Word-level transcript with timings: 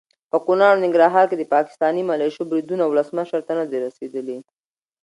په 0.31 0.37
کنړ 0.45 0.61
او 0.71 0.81
ننګرهار 0.85 1.25
کې 1.29 1.37
د 1.39 1.43
پاکستاني 1.55 2.01
ملیشو 2.09 2.47
بریدونه 2.49 2.83
ولسمشر 2.87 3.39
ته 3.47 3.53
ندي 3.59 3.77
رسېدلي. 3.85 4.37